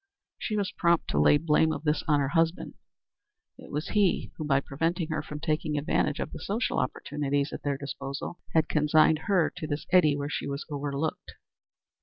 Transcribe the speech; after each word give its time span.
She 0.39 0.55
was 0.57 0.71
prompt 0.71 1.09
to 1.11 1.19
lay 1.19 1.37
the 1.37 1.43
blame 1.45 1.71
of 1.71 1.83
this 1.83 2.03
on 2.07 2.19
her 2.19 2.29
husband. 2.29 2.73
It 3.59 3.69
was 3.71 3.89
he 3.89 4.31
who, 4.35 4.43
by 4.47 4.59
preventing 4.59 5.09
her 5.09 5.21
from 5.21 5.39
taking 5.39 5.77
advantage 5.77 6.19
of 6.19 6.31
the 6.31 6.39
social 6.39 6.79
opportunities 6.79 7.53
at 7.53 7.61
their 7.61 7.77
disposal, 7.77 8.39
had 8.55 8.67
consigned 8.67 9.19
her 9.29 9.53
to 9.57 9.67
this 9.67 9.85
eddy 9.91 10.17
where 10.17 10.27
she 10.27 10.47
was 10.47 10.65
overlooked. 10.71 11.33